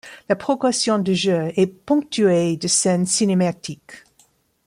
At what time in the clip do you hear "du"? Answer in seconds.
0.97-1.13